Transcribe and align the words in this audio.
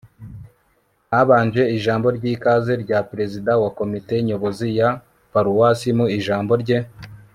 habanje 1.11 1.63
ijambo 1.77 2.07
ry'ikaze 2.17 2.73
rya 2.83 2.99
perezida 3.09 3.51
wa 3.61 3.69
komite 3.77 4.15
nyobozi 4.27 4.67
ya 4.79 4.89
paruwasi, 5.31 5.89
mu 5.97 6.05
ijambo 6.17 6.53
rye 6.63 6.79